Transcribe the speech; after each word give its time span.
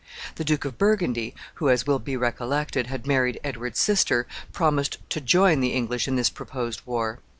The 0.37 0.43
Duke 0.43 0.65
of 0.65 0.79
Burgundy, 0.79 1.35
who, 1.61 1.69
as 1.69 1.85
will 1.85 1.99
be 1.99 2.17
recollected, 2.17 2.87
had 2.87 3.05
married 3.05 3.39
Edward's 3.43 3.79
sister, 3.79 4.25
promised 4.51 4.97
to 5.11 5.21
join 5.21 5.59
the 5.59 5.73
English 5.73 6.07
in 6.07 6.15
this 6.15 6.31
proposed 6.31 6.81
war. 6.87 7.19